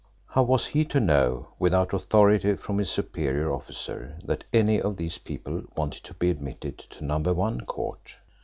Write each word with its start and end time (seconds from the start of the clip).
How 0.29 0.41
was 0.41 0.65
he 0.65 0.83
to 0.85 0.99
know 0.99 1.49
without 1.59 1.93
authority 1.93 2.55
from 2.55 2.79
his 2.79 2.89
superior 2.89 3.51
officer 3.51 4.17
that 4.23 4.45
any 4.51 4.81
of 4.81 4.97
these 4.97 5.19
people 5.19 5.65
wanted 5.77 6.03
to 6.05 6.15
be 6.15 6.31
admitted 6.31 6.79
to 6.79 7.03
Number 7.05 7.35
One 7.35 7.61
Court? 7.67 8.15